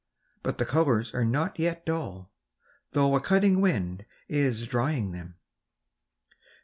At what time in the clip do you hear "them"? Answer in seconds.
5.11-5.35